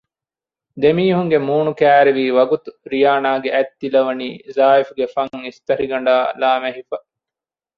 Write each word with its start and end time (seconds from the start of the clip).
ދެމީހުންގެ 0.81 1.37
މޫނު 1.47 1.71
ކައިރިވީވަގުތު 1.79 2.69
ރިޔާނާގެ 2.91 3.49
އަތްތިލަވަނީ 3.55 4.27
ޒާއިފްގެ 4.55 5.05
ފަންއިސްތަށިގަނޑާއި 5.15 6.27
ލާމެހިފަ 6.41 6.97